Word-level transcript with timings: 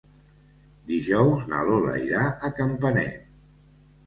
Dijous 0.91 1.43
na 1.51 1.59
Lola 1.67 1.93
irà 2.07 2.25
a 2.49 2.53
Campanet. 2.63 3.31